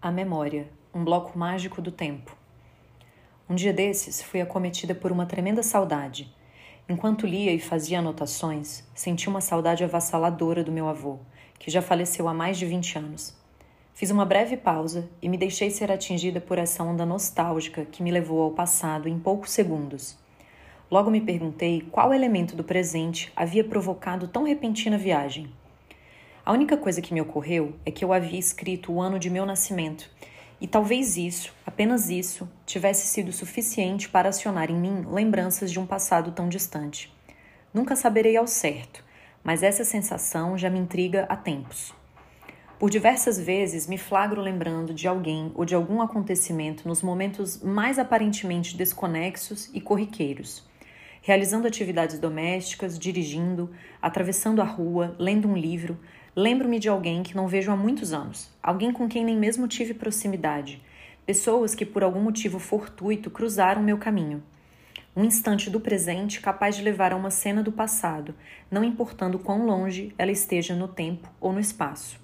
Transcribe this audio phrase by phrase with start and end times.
[0.00, 2.36] A memória, um bloco mágico do tempo.
[3.50, 6.32] Um dia desses, fui acometida por uma tremenda saudade.
[6.88, 11.18] Enquanto lia e fazia anotações, senti uma saudade avassaladora do meu avô,
[11.58, 13.36] que já faleceu há mais de 20 anos.
[13.92, 18.12] Fiz uma breve pausa e me deixei ser atingida por essa onda nostálgica que me
[18.12, 20.16] levou ao passado em poucos segundos.
[20.88, 25.52] Logo me perguntei qual elemento do presente havia provocado tão repentina viagem.
[26.48, 29.44] A única coisa que me ocorreu é que eu havia escrito o ano de meu
[29.44, 30.10] nascimento,
[30.58, 35.84] e talvez isso, apenas isso, tivesse sido suficiente para acionar em mim lembranças de um
[35.84, 37.14] passado tão distante.
[37.74, 39.04] Nunca saberei ao certo,
[39.44, 41.92] mas essa sensação já me intriga há tempos.
[42.78, 47.98] Por diversas vezes me flagro lembrando de alguém ou de algum acontecimento nos momentos mais
[47.98, 50.66] aparentemente desconexos e corriqueiros
[51.22, 55.98] realizando atividades domésticas, dirigindo, atravessando a rua, lendo um livro,
[56.40, 59.92] Lembro-me de alguém que não vejo há muitos anos, alguém com quem nem mesmo tive
[59.92, 60.80] proximidade,
[61.26, 64.40] pessoas que por algum motivo fortuito cruzaram meu caminho.
[65.16, 68.36] Um instante do presente capaz de levar a uma cena do passado,
[68.70, 72.20] não importando quão longe ela esteja no tempo ou no espaço.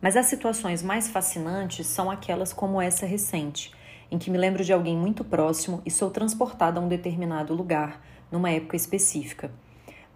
[0.00, 3.72] Mas as situações mais fascinantes são aquelas como essa recente,
[4.12, 8.04] em que me lembro de alguém muito próximo e sou transportada a um determinado lugar,
[8.30, 9.50] numa época específica.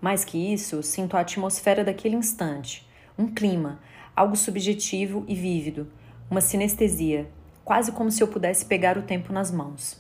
[0.03, 2.87] Mais que isso, sinto a atmosfera daquele instante,
[3.19, 3.81] um clima,
[4.15, 5.91] algo subjetivo e vívido,
[6.31, 7.31] uma sinestesia,
[7.65, 9.99] quase como se eu pudesse pegar o tempo nas mãos.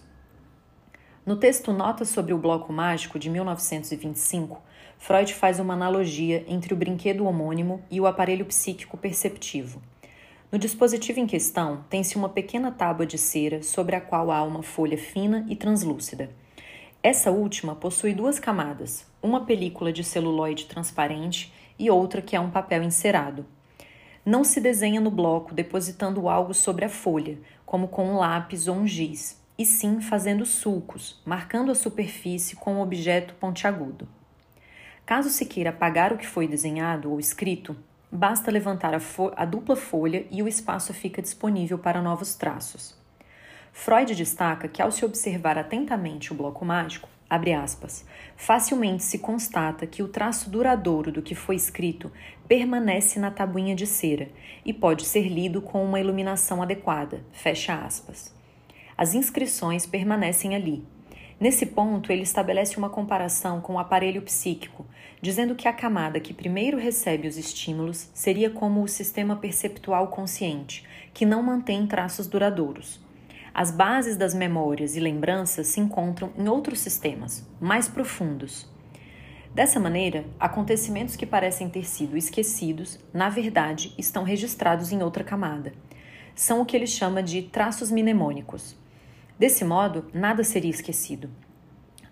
[1.24, 4.60] No texto Notas sobre o Bloco Mágico de 1925,
[4.98, 9.80] Freud faz uma analogia entre o brinquedo homônimo e o aparelho psíquico perceptivo.
[10.56, 14.62] No dispositivo em questão, tem-se uma pequena tábua de cera sobre a qual há uma
[14.62, 16.30] folha fina e translúcida.
[17.02, 22.48] Essa última possui duas camadas, uma película de celuloide transparente e outra que é um
[22.48, 23.44] papel encerado.
[24.24, 28.76] Não se desenha no bloco depositando algo sobre a folha, como com um lápis ou
[28.76, 34.08] um giz, e sim fazendo sulcos, marcando a superfície com um objeto pontiagudo.
[35.04, 37.76] Caso se queira apagar o que foi desenhado ou escrito,
[38.10, 39.00] basta levantar a,
[39.36, 42.96] a, dupla folha e o espaço fica disponível para novos traços.
[43.72, 48.06] Freud destaca que, ao se observar atentamente o bloco mágico, abre aspas,
[48.36, 52.10] facilmente se constata que o traço duradouro do que foi escrito
[52.48, 54.30] permanece na tabuinha de cera
[54.64, 58.34] e pode ser lido com uma iluminação adequada, fecha aspas.
[58.96, 60.95] As inscrições permanecem ali.
[61.38, 64.86] Nesse ponto, ele estabelece uma comparação com o aparelho psíquico,
[65.20, 70.84] dizendo que a camada que primeiro recebe os estímulos seria como o sistema perceptual consciente,
[71.12, 73.04] que não mantém traços duradouros.
[73.52, 78.66] As bases das memórias e lembranças se encontram em outros sistemas, mais profundos.
[79.54, 85.72] Dessa maneira, acontecimentos que parecem ter sido esquecidos, na verdade, estão registrados em outra camada.
[86.34, 88.76] São o que ele chama de traços mnemônicos.
[89.38, 91.28] Desse modo, nada seria esquecido.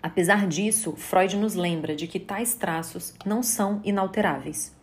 [0.01, 4.75] Apesar disso, Freud nos lembra de que tais traços não são inalteráveis.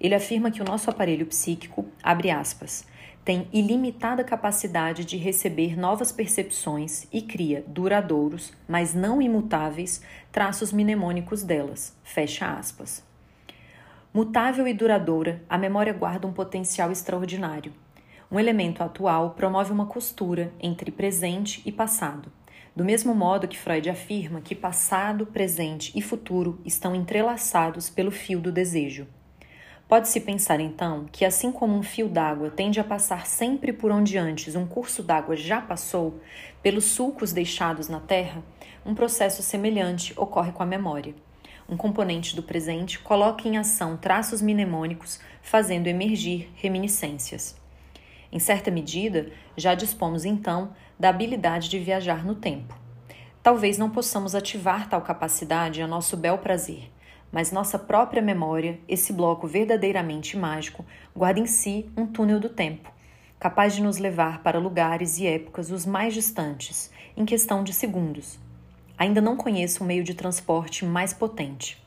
[0.00, 2.86] Ele afirma que o nosso aparelho psíquico, abre aspas,
[3.24, 11.42] tem ilimitada capacidade de receber novas percepções e cria duradouros, mas não imutáveis, traços mnemônicos
[11.42, 11.94] delas.
[12.04, 13.04] Fecha aspas.
[14.14, 17.72] Mutável e duradoura, a memória guarda um potencial extraordinário.
[18.32, 22.30] Um elemento atual promove uma costura entre presente e passado.
[22.76, 28.38] Do mesmo modo que Freud afirma que passado, presente e futuro estão entrelaçados pelo fio
[28.38, 29.08] do desejo.
[29.88, 34.16] Pode-se pensar então que, assim como um fio d'água tende a passar sempre por onde
[34.16, 36.20] antes um curso d'água já passou,
[36.62, 38.44] pelos sulcos deixados na terra,
[38.86, 41.16] um processo semelhante ocorre com a memória.
[41.68, 47.59] Um componente do presente coloca em ação traços mnemônicos, fazendo emergir reminiscências.
[48.32, 52.78] Em certa medida, já dispomos então da habilidade de viajar no tempo.
[53.42, 56.90] Talvez não possamos ativar tal capacidade a nosso bel prazer
[57.32, 60.84] mas nossa própria memória, esse bloco verdadeiramente mágico,
[61.14, 62.92] guarda em si um túnel do tempo,
[63.38, 68.38] capaz de nos levar para lugares e épocas os mais distantes, em questão de segundos.
[68.98, 71.80] Ainda não conheço um meio de transporte mais potente.